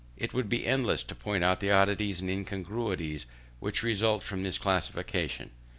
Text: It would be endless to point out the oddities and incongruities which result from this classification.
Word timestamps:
It 0.17 0.33
would 0.33 0.49
be 0.49 0.65
endless 0.65 1.03
to 1.03 1.13
point 1.13 1.43
out 1.43 1.59
the 1.59 1.69
oddities 1.69 2.21
and 2.21 2.29
incongruities 2.31 3.27
which 3.59 3.83
result 3.83 4.23
from 4.23 4.41
this 4.41 4.57
classification. 4.57 5.51